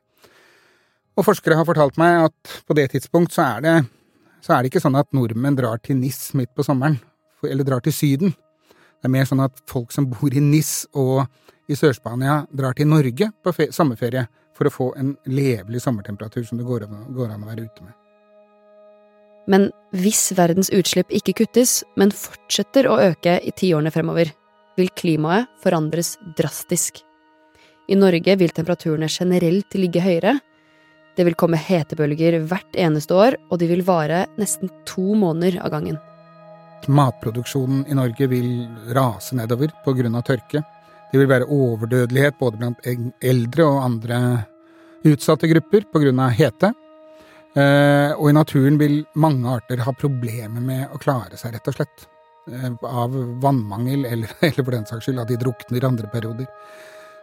Og 1.16 1.26
forskere 1.28 1.58
har 1.60 1.68
fortalt 1.68 2.00
meg 2.02 2.28
at 2.28 2.56
på 2.68 2.76
det 2.78 2.90
tidspunkt 2.94 3.36
så 3.36 3.46
er 3.46 3.66
det, 3.66 3.76
så 4.44 4.56
er 4.56 4.64
det 4.64 4.72
ikke 4.72 4.84
sånn 4.84 4.98
at 5.00 5.12
nordmenn 5.16 5.58
drar 5.58 5.82
til 5.84 6.00
NIS 6.00 6.34
midt 6.38 6.54
på 6.56 6.66
sommeren, 6.66 6.98
eller 7.46 7.68
drar 7.68 7.84
til 7.86 7.96
Syden. 7.96 8.34
Det 8.34 9.10
er 9.10 9.14
mer 9.14 9.28
sånn 9.30 9.44
at 9.44 9.60
folk 9.70 9.94
som 9.94 10.08
bor 10.10 10.34
i 10.34 10.42
NIS 10.44 10.88
og 10.98 11.26
i 11.70 11.78
Sør-Spania, 11.78 12.44
drar 12.54 12.76
til 12.78 12.90
Norge 12.90 13.32
på 13.44 13.54
sommerferie 13.74 14.26
for 14.56 14.70
å 14.70 14.74
få 14.74 14.88
en 15.00 15.14
levelig 15.28 15.84
sommertemperatur 15.84 16.46
som 16.48 16.60
det 16.60 16.68
går 16.68 16.88
an, 16.88 17.06
går 17.16 17.34
an 17.34 17.44
å 17.44 17.52
være 17.52 17.68
ute 17.68 17.86
med. 17.86 17.94
Men 19.46 19.68
hvis 19.94 20.32
verdens 20.34 20.72
utslipp 20.74 21.12
ikke 21.14 21.36
kuttes, 21.44 21.84
men 22.00 22.14
fortsetter 22.16 22.88
å 22.90 22.98
øke 23.12 23.38
i 23.46 23.54
tiårene 23.54 23.94
fremover, 23.94 24.32
vil 24.76 24.90
klimaet 24.98 25.52
forandres 25.64 26.16
drastisk. 26.38 27.04
I 27.88 27.98
Norge 28.00 28.34
vil 28.40 28.54
temperaturene 28.56 29.08
generelt 29.12 29.78
ligge 29.78 30.02
høyere. 30.02 30.40
Det 31.16 31.24
vil 31.28 31.38
komme 31.38 31.60
hetebølger 31.62 32.40
hvert 32.50 32.76
eneste 32.76 33.14
år, 33.16 33.38
og 33.52 33.62
de 33.62 33.70
vil 33.70 33.86
vare 33.86 34.26
nesten 34.42 34.72
to 34.90 35.14
måneder 35.16 35.62
av 35.62 35.76
gangen. 35.76 36.02
Matproduksjonen 36.92 37.86
i 37.90 37.96
Norge 37.98 38.28
vil 38.30 38.50
rase 38.94 39.38
nedover 39.38 39.72
av 39.86 40.26
tørke. 40.26 40.64
Det 41.16 41.22
vil 41.22 41.30
være 41.32 41.46
overdødelighet 41.48 42.36
både 42.36 42.58
blant 42.60 42.88
eldre 43.24 43.64
og 43.64 43.78
andre 43.86 44.18
utsatte 45.08 45.48
grupper 45.48 45.86
av 46.12 46.34
hete. 46.36 46.74
Eh, 47.56 48.12
og 48.20 48.26
i 48.28 48.34
naturen 48.36 48.76
vil 48.76 48.98
mange 49.16 49.48
arter 49.48 49.80
ha 49.86 49.94
problemer 49.96 50.60
med 50.60 50.90
å 50.92 51.00
klare 51.00 51.38
seg, 51.40 51.54
rett 51.54 51.70
og 51.72 51.78
slett. 51.78 52.04
Eh, 52.52 52.66
av 52.84 53.16
vannmangel, 53.40 54.04
eller, 54.10 54.34
eller 54.44 54.60
for 54.60 54.76
den 54.76 54.84
saks 54.90 55.08
skyld 55.08 55.22
at 55.24 55.32
de 55.32 55.38
drukner 55.40 55.88
andre 55.88 56.10
perioder. 56.12 56.50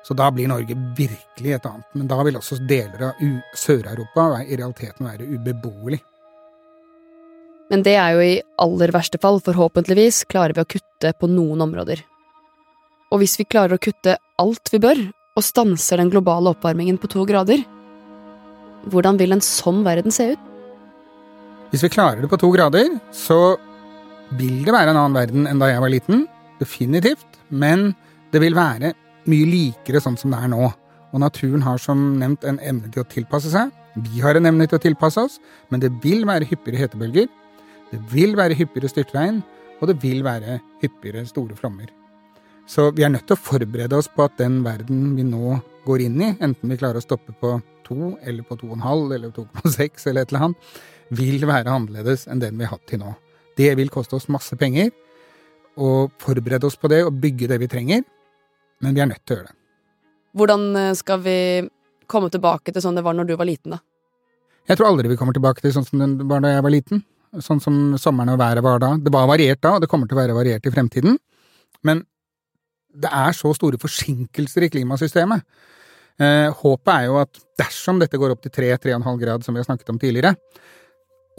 Så 0.08 0.16
da 0.16 0.30
blir 0.32 0.48
Norge 0.48 0.72
virkelig 0.96 1.52
et 1.52 1.68
annet. 1.68 1.90
Men 1.92 2.08
da 2.08 2.22
vil 2.24 2.38
også 2.40 2.62
deler 2.64 3.10
av 3.10 3.20
Sør-Europa 3.52 4.24
i 4.46 4.56
realiteten 4.56 5.10
være 5.10 5.28
ubeboelig. 5.34 6.00
Men 7.68 7.84
det 7.84 7.98
er 8.00 8.16
jo 8.16 8.24
i 8.24 8.40
aller 8.56 8.96
verste 8.96 9.20
fall, 9.20 9.36
forhåpentligvis, 9.44 10.24
klarer 10.32 10.56
vi 10.56 10.64
å 10.64 10.72
kutte 10.78 11.12
på 11.12 11.28
noen 11.28 11.60
områder. 11.68 12.06
Og 13.12 13.20
hvis 13.20 13.36
vi 13.36 13.44
klarer 13.44 13.76
å 13.76 13.82
kutte 13.82 14.16
alt 14.40 14.72
vi 14.72 14.80
bør, 14.80 15.00
og 15.36 15.44
stanser 15.44 16.00
den 16.00 16.10
globale 16.12 16.52
oppvarmingen 16.52 16.98
på 17.00 17.10
to 17.12 17.26
grader, 17.28 17.60
hvordan 18.92 19.18
vil 19.20 19.36
en 19.36 19.44
sånn 19.44 19.82
verden 19.84 20.12
se 20.12 20.32
ut? 20.32 20.48
Hvis 21.72 21.84
vi 21.86 21.92
klarer 21.92 22.24
det 22.24 22.28
på 22.32 22.40
to 22.40 22.50
grader, 22.52 22.88
så 23.16 23.56
vil 24.36 24.64
det 24.64 24.74
være 24.74 24.92
en 24.92 24.98
annen 24.98 25.16
verden 25.16 25.46
enn 25.48 25.60
da 25.60 25.70
jeg 25.70 25.84
var 25.84 25.92
liten. 25.92 26.26
Definitivt. 26.60 27.38
Men 27.48 27.92
det 28.32 28.42
vil 28.42 28.56
være 28.56 28.92
mye 29.28 29.48
likere 29.48 30.00
sånn 30.02 30.18
som 30.20 30.32
det 30.32 30.40
er 30.40 30.52
nå. 30.52 30.66
Og 31.12 31.20
naturen 31.20 31.64
har 31.64 31.80
som 31.80 32.10
nevnt 32.20 32.44
en 32.48 32.60
evne 32.64 32.92
til 32.92 33.04
å 33.04 33.08
tilpasse 33.08 33.52
seg. 33.52 33.72
Vi 34.04 34.24
har 34.24 34.36
en 34.36 34.48
evne 34.48 34.68
til 34.68 34.80
å 34.80 34.84
tilpasse 34.84 35.20
oss, 35.20 35.40
men 35.68 35.84
det 35.84 35.92
vil 36.04 36.24
være 36.28 36.48
hyppigere 36.48 36.86
hetebølger. 36.86 37.28
Det 37.92 38.04
vil 38.12 38.36
være 38.40 38.56
hyppigere 38.56 38.88
styrtregn, 38.88 39.42
og 39.80 39.90
det 39.90 40.00
vil 40.00 40.24
være 40.24 40.62
hyppigere 40.80 41.26
store 41.28 41.56
flommer. 41.58 41.92
Så 42.72 42.86
vi 42.96 43.04
er 43.04 43.10
nødt 43.12 43.26
til 43.28 43.36
å 43.36 43.42
forberede 43.50 43.98
oss 43.98 44.06
på 44.08 44.24
at 44.24 44.38
den 44.40 44.62
verden 44.64 45.10
vi 45.18 45.24
nå 45.28 45.58
går 45.84 46.06
inn 46.06 46.14
i, 46.24 46.30
enten 46.40 46.70
vi 46.70 46.78
klarer 46.80 47.02
å 47.02 47.04
stoppe 47.04 47.34
på 47.36 47.58
to, 47.84 48.14
eller 48.22 48.46
på 48.48 48.56
to 48.56 48.70
og 48.70 48.78
en 48.78 48.84
halv, 48.86 49.10
eller 49.12 49.32
to 49.34 49.44
på 49.44 49.72
seks, 49.74 50.06
eller 50.08 50.24
et 50.24 50.32
eller 50.32 50.46
annet, 50.46 50.70
vil 51.12 51.44
være 51.44 51.68
annerledes 51.68 52.24
enn 52.32 52.40
den 52.40 52.56
vi 52.56 52.64
har 52.64 52.78
hatt 52.78 52.86
til 52.88 53.02
nå. 53.02 53.12
Det 53.60 53.68
vil 53.76 53.92
koste 53.92 54.16
oss 54.16 54.30
masse 54.32 54.56
penger 54.56 54.88
å 55.76 56.08
forberede 56.22 56.68
oss 56.68 56.78
på 56.80 56.88
det 56.88 57.02
og 57.04 57.18
bygge 57.20 57.50
det 57.50 57.58
vi 57.60 57.68
trenger, 57.74 58.06
men 58.80 58.96
vi 58.96 59.02
er 59.04 59.10
nødt 59.10 59.20
til 59.26 59.34
å 59.34 59.38
gjøre 59.40 59.50
det. 59.50 59.58
Hvordan 60.40 60.64
eh, 60.80 60.94
skal 60.96 61.20
vi 61.26 61.36
komme 62.08 62.30
tilbake 62.32 62.72
til 62.72 62.84
sånn 62.84 62.96
det 62.96 63.04
var 63.04 63.18
når 63.18 63.28
du 63.28 63.34
var 63.36 63.48
liten, 63.50 63.76
da? 63.76 63.82
Jeg 64.70 64.78
tror 64.78 64.92
aldri 64.92 65.10
vi 65.10 65.18
kommer 65.20 65.36
tilbake 65.36 65.60
til 65.60 65.74
sånn 65.74 65.84
som 65.84 66.00
det 66.00 66.24
var 66.30 66.40
da 66.40 66.54
jeg 66.54 66.64
var 66.64 66.72
liten. 66.72 67.04
Sånn 67.42 67.60
som 67.60 67.76
sommeren 68.00 68.32
og 68.32 68.40
været 68.40 68.64
var 68.64 68.80
da. 68.80 68.94
Det 68.96 69.12
var 69.12 69.28
variert 69.28 69.60
da, 69.60 69.74
og 69.76 69.84
det 69.84 69.90
kommer 69.92 70.08
til 70.08 70.16
å 70.16 70.22
være 70.22 70.38
variert 70.38 70.68
i 70.68 70.72
fremtiden. 70.72 71.20
Men 71.84 72.04
det 72.92 73.08
er 73.08 73.32
så 73.36 73.52
store 73.56 73.80
forsinkelser 73.80 74.66
i 74.66 74.72
klimasystemet 74.72 75.46
Eh, 76.20 76.48
håpet 76.52 76.92
er 76.92 77.06
jo 77.08 77.16
at 77.22 77.40
dersom 77.60 78.00
dette 78.02 78.18
går 78.20 78.34
opp 78.34 78.42
til 78.44 78.52
3-3,5 78.52 79.18
grad, 79.22 79.44
som 79.44 79.54
vi 79.54 79.62
har 79.62 79.68
snakket 79.68 79.92
om 79.94 80.00
tidligere, 80.00 80.34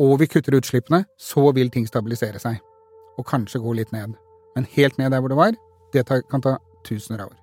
og 0.01 0.17
vi 0.22 0.27
kutter 0.27 0.57
utslippene, 0.57 1.03
så 1.19 1.51
vil 1.53 1.69
ting 1.74 1.86
stabilisere 1.88 2.41
seg. 2.41 2.57
Og 3.19 3.27
kanskje 3.29 3.62
gå 3.62 3.75
litt 3.77 3.93
ned. 3.93 4.15
Men 4.57 4.67
helt 4.74 4.98
ned 4.98 5.13
der 5.13 5.22
hvor 5.22 5.29
det 5.29 5.38
var, 5.38 5.53
det 5.93 6.05
kan 6.10 6.41
ta 6.41 6.57
tusener 6.88 7.22
av 7.22 7.29
år. 7.29 7.39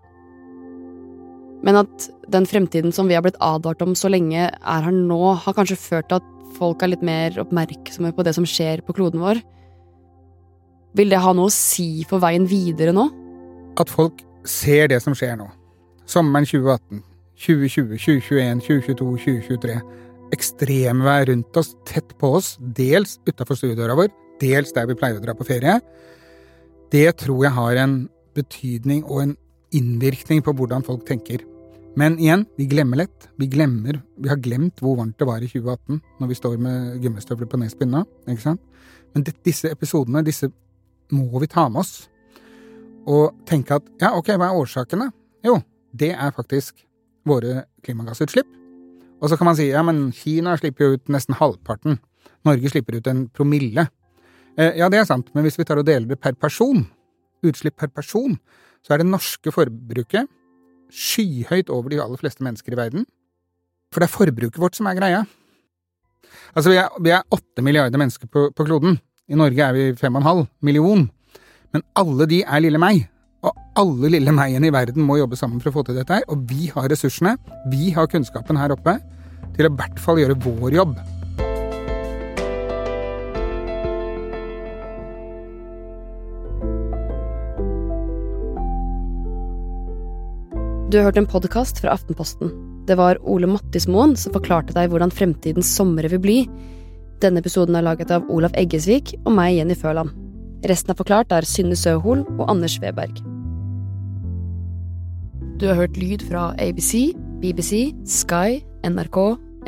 Men 1.62 1.76
at 1.82 2.08
den 2.32 2.48
fremtiden 2.48 2.92
som 2.92 3.06
vi 3.06 3.14
har 3.14 3.22
blitt 3.22 3.38
advart 3.44 3.82
om 3.84 3.94
så 3.94 4.10
lenge 4.10 4.48
er 4.48 4.84
her 4.86 4.94
nå, 4.94 5.36
har 5.44 5.54
kanskje 5.54 5.78
ført 5.78 6.08
til 6.10 6.18
at 6.18 6.28
folk 6.56 6.82
er 6.82 6.94
litt 6.94 7.04
mer 7.06 7.36
oppmerksomme 7.38 8.10
på 8.16 8.24
det 8.26 8.34
som 8.34 8.48
skjer 8.48 8.82
på 8.82 8.96
kloden 8.96 9.22
vår? 9.22 9.42
Vil 10.98 11.12
det 11.12 11.20
ha 11.22 11.34
noe 11.36 11.46
å 11.46 11.54
si 11.54 12.02
for 12.10 12.18
veien 12.24 12.48
videre 12.50 12.96
nå? 12.96 13.06
At 13.80 13.90
folk 13.92 14.20
ser 14.44 14.90
det 14.92 15.00
som 15.04 15.16
skjer 15.16 15.38
nå. 15.40 15.48
Sommeren 16.10 16.46
2018, 16.48 17.02
2020, 17.40 17.96
2021, 17.96 18.62
2022, 18.66 19.10
2023. 19.24 19.76
Ekstremvær 20.36 21.28
rundt 21.30 21.56
oss, 21.58 21.72
tett 21.88 22.12
på 22.20 22.34
oss, 22.38 22.54
dels 22.60 23.16
utafor 23.26 23.58
stuedøra 23.58 23.96
vår, 23.98 24.10
dels 24.42 24.74
der 24.76 24.88
vi 24.90 24.98
pleier 24.98 25.18
å 25.18 25.24
dra 25.24 25.34
på 25.36 25.46
ferie. 25.48 25.78
Det 26.92 27.08
tror 27.22 27.46
jeg 27.46 27.56
har 27.56 27.80
en 27.84 27.94
betydning 28.36 29.04
og 29.06 29.24
en 29.24 29.36
innvirkning 29.76 30.42
på 30.44 30.54
hvordan 30.58 30.84
folk 30.86 31.06
tenker. 31.08 31.44
Men 31.98 32.18
igjen, 32.22 32.44
vi 32.58 32.68
glemmer 32.70 33.02
lett. 33.02 33.28
Vi 33.38 33.48
glemmer, 33.50 33.98
vi 34.18 34.30
har 34.30 34.38
glemt 34.42 34.78
hvor 34.82 34.98
varmt 35.00 35.18
det 35.18 35.26
var 35.26 35.42
i 35.42 35.48
2018 35.50 35.98
når 36.20 36.30
vi 36.30 36.38
står 36.38 36.60
med 36.62 37.00
gummistøvler 37.02 37.50
på 37.50 37.58
nedspinna. 37.58 38.04
ikke 38.28 38.44
sant? 38.44 38.62
Men 39.14 39.26
disse 39.26 39.70
episodene, 39.72 40.22
disse 40.26 40.50
må 41.10 41.40
vi 41.42 41.50
ta 41.50 41.66
med 41.68 41.82
oss. 41.82 42.09
Og 43.08 43.36
tenke 43.48 43.78
at 43.78 43.86
ja, 44.00 44.12
ok, 44.16 44.34
hva 44.36 44.50
er 44.50 44.60
årsakene? 44.60 45.10
Jo, 45.46 45.60
det 45.96 46.12
er 46.12 46.34
faktisk 46.36 46.82
våre 47.28 47.64
klimagassutslipp. 47.84 48.48
Og 49.20 49.28
så 49.28 49.36
kan 49.36 49.50
man 49.50 49.56
si 49.58 49.68
ja, 49.70 49.82
men 49.84 50.08
Kina 50.16 50.56
slipper 50.60 50.86
jo 50.86 50.98
ut 50.98 51.12
nesten 51.12 51.36
halvparten. 51.36 51.98
Norge 52.48 52.72
slipper 52.72 52.98
ut 52.98 53.08
en 53.10 53.26
promille. 53.28 53.86
Eh, 54.56 54.78
ja, 54.80 54.88
det 54.92 55.00
er 55.00 55.08
sant, 55.08 55.28
men 55.34 55.44
hvis 55.44 55.58
vi 55.60 55.66
tar 55.68 55.80
og 55.80 55.86
deler 55.88 56.08
det 56.08 56.20
per 56.20 56.36
person, 56.40 56.86
utslipp 57.44 57.76
per 57.80 57.92
person, 57.92 58.38
så 58.84 58.94
er 58.94 59.02
det 59.02 59.10
norske 59.10 59.52
forbruket 59.52 60.28
skyhøyt 60.90 61.70
over 61.70 61.92
de 61.92 62.00
aller 62.02 62.18
fleste 62.20 62.44
mennesker 62.44 62.74
i 62.74 62.80
verden. 62.80 63.04
For 63.92 64.02
det 64.02 64.08
er 64.08 64.16
forbruket 64.16 64.58
vårt 64.60 64.78
som 64.78 64.88
er 64.90 64.98
greia. 64.98 65.20
Altså, 66.54 66.72
vi 66.72 67.12
er, 67.12 67.22
8 67.30 67.62
milliarder 67.62 68.00
mennesker 68.00 68.30
på, 68.30 68.48
på 68.54 68.66
kloden. 68.66 68.98
I 69.30 69.38
Norge 69.38 69.62
er 69.62 69.76
vi 69.76 69.84
5,5 69.98 70.46
million. 70.66 71.06
Men 71.74 71.84
alle 71.98 72.26
de 72.30 72.42
er 72.42 72.62
lille 72.64 72.80
meg. 72.82 73.04
Og 73.46 73.54
alle 73.78 74.10
lille 74.12 74.34
meg 74.34 74.58
i 74.58 74.72
verden 74.74 75.06
må 75.06 75.20
jobbe 75.20 75.38
sammen 75.38 75.62
for 75.62 75.70
å 75.70 75.78
få 75.78 75.86
til 75.86 76.00
dette 76.00 76.18
her. 76.18 76.26
Og 76.32 76.42
vi 76.50 76.68
har 76.74 76.90
ressursene, 76.90 77.36
vi 77.70 77.92
har 77.94 78.10
kunnskapen 78.10 78.58
her 78.58 78.74
oppe, 78.74 78.98
til 79.54 79.66
å 79.66 79.70
i 79.70 79.78
hvert 79.78 80.02
fall 80.02 80.20
gjøre 80.20 80.38
vår 80.42 80.76
jobb. 80.76 80.98
Du 90.90 90.98
har 90.98 91.06
hørt 91.06 91.20
en 91.20 91.28
podkast 91.30 91.78
fra 91.78 91.92
Aftenposten. 91.94 92.50
Det 92.90 92.96
var 92.98 93.20
Ole 93.22 93.46
Mattismoen 93.46 94.16
som 94.18 94.34
forklarte 94.34 94.74
deg 94.74 94.90
hvordan 94.90 95.14
fremtidens 95.14 95.70
somre 95.70 96.10
vil 96.10 96.22
bli. 96.24 96.38
Denne 97.22 97.38
episoden 97.44 97.78
er 97.78 97.86
laget 97.86 98.10
av 98.10 98.26
Olav 98.32 98.58
Eggesvik 98.58 99.14
og 99.20 99.30
meg, 99.36 99.54
Jenny 99.60 99.78
Føland. 99.78 100.29
Resten 100.68 100.92
av 100.92 100.98
Forklart 101.00 101.32
er 101.32 101.46
Synne 101.48 101.76
Søhol 101.78 102.26
og 102.36 102.44
Anders 102.52 102.76
Weberg. 102.82 103.22
Du 105.60 105.66
har 105.68 105.78
hørt 105.78 105.96
lyd 105.96 106.24
fra 106.28 106.50
ABC, 106.60 107.14
BBC, 107.40 107.94
Sky, 108.04 108.60
NRK, 108.84 109.18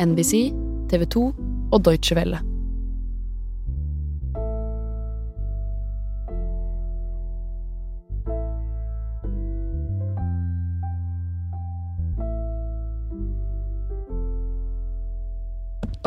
NBC, 0.00 0.50
TV 0.92 1.08
2 1.16 1.26
og 1.72 1.84
Deutsche 1.84 2.16
Welle. 2.16 2.40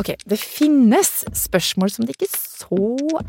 Ok, 0.06 0.14
det 0.22 0.36
finnes 0.38 1.08
spørsmål 1.34 1.90
som 1.90 2.06
det 2.06 2.14
ikke 2.14 2.28
er 2.28 2.36
så 2.38 2.76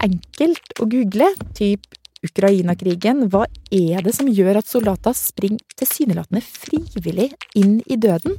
enkelt 0.06 0.76
å 0.78 0.86
google, 0.86 1.32
typ 1.58 1.88
Ukraina-krigen. 2.22 3.24
Hva 3.34 3.48
er 3.74 4.06
det 4.06 4.14
som 4.14 4.30
gjør 4.30 4.60
at 4.60 4.70
soldater 4.70 5.16
springer 5.18 5.64
tilsynelatende 5.82 6.44
frivillig 6.46 7.32
inn 7.58 7.80
i 7.90 7.98
døden? 7.98 8.38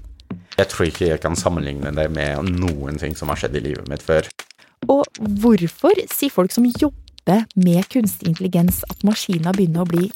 Jeg 0.55 0.71
tror 0.71 0.87
ikke 0.87 1.09
jeg 1.09 1.23
kan 1.25 1.35
sammenligne 1.35 1.91
det 1.99 2.07
med 2.15 2.55
noen 2.63 3.03
ting 3.03 3.19
som 3.19 3.33
har 3.33 3.43
skjedd 3.43 3.59
i 3.59 3.65
livet 3.73 3.91
mitt 3.91 4.07
før. 4.07 4.31
Og 4.87 5.03
hvorfor 5.43 5.99
sier 6.07 6.31
folk 6.31 6.55
som 6.55 6.71
jobber 6.71 7.43
med 7.59 7.91
kunstig 7.91 8.37
intelligens 8.37 8.85
at 8.87 9.03
maskiner 9.03 9.51
begynner 9.59 9.83
å 9.83 9.91
bli 9.91 10.13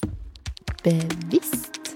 bevisst? 0.87 1.91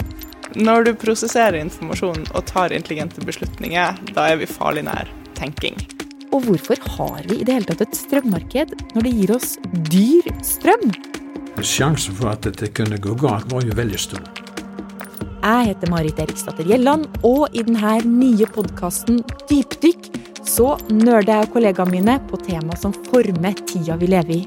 Når 0.60 0.90
du 0.90 0.98
prosesserer 1.00 1.62
informasjon 1.62 2.34
og 2.34 2.44
tar 2.52 2.76
intelligente 2.76 3.24
beslutninger, 3.24 4.04
da 4.12 4.34
er 4.34 4.44
vi 4.44 4.56
farlig 4.60 4.84
nær 4.92 5.08
tenking. 5.40 5.80
Og 6.36 6.44
hvorfor 6.44 6.82
har 6.98 7.28
vi 7.30 7.40
i 7.40 7.46
det 7.48 7.56
hele 7.56 7.70
tatt 7.70 7.86
et 7.86 7.96
strømmarked 7.96 8.74
når 8.96 9.06
det 9.06 9.14
gir 9.16 9.34
oss 9.38 9.56
dyr 9.92 10.28
strøm? 10.46 10.90
Sjansen 11.64 12.14
for 12.18 12.34
at 12.34 12.44
dette 12.46 12.70
kunne 12.76 13.00
gå 13.02 13.16
galt, 13.18 13.48
var 13.52 13.64
jo 13.66 13.78
veldig 13.78 14.02
stor. 14.02 14.28
Jeg 15.38 15.70
heter 15.70 15.90
Marit 15.94 16.20
Eriksdatter 16.20 16.68
Gjelland, 16.68 17.08
og 17.26 17.48
i 17.56 17.64
denne 17.64 17.96
nye 18.04 18.48
podkasten 18.52 19.22
Dypdykk 19.48 20.10
så 20.48 20.76
nerder 20.92 21.34
jeg 21.34 21.48
og 21.48 21.54
kollegaene 21.56 21.94
mine 21.94 22.18
på 22.30 22.40
tema 22.44 22.76
som 22.80 22.96
former 23.08 23.56
tida 23.70 23.98
vi 24.02 24.12
lever 24.12 24.42
i. 24.42 24.44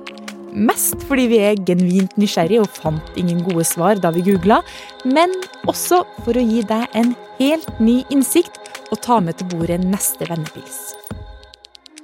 Mest 0.51 1.01
fordi 1.09 1.29
vi 1.31 1.41
er 1.47 1.61
genuint 1.67 2.17
nysgjerrige 2.19 2.65
og 2.65 2.73
fant 2.75 3.19
ingen 3.21 3.43
gode 3.47 3.65
svar 3.69 4.01
da 4.03 4.13
vi 4.15 4.27
googla, 4.27 4.61
men 5.07 5.33
også 5.71 6.03
for 6.25 6.37
å 6.37 6.47
gi 6.47 6.65
deg 6.67 6.99
en 6.99 7.15
helt 7.39 7.71
ny 7.81 8.01
innsikt 8.11 8.59
og 8.91 8.99
ta 9.07 9.21
med 9.25 9.39
til 9.39 9.53
bordet 9.55 9.81
neste 9.87 10.27
vennepils. 10.29 11.00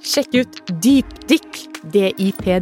Sjekk 0.07 0.37
ut 0.39 0.55
Dypdykk, 0.83 1.57
D-I-P-D-I-K-K, 1.91 2.61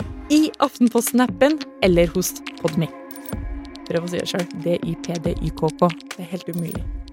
i 0.38 0.40
Aftenposten-appen 0.64 1.58
eller 1.84 2.08
hos 2.16 2.30
Podme. 2.62 2.88
Prøv 3.84 4.00
å 4.06 4.08
si 4.08 4.16
det 4.22 4.28
sjøl. 4.32 4.46
D-I-P-D-I-K-K. 4.64 5.82
Det 6.16 6.20
er 6.24 6.30
helt 6.32 6.48
umulig. 6.54 7.03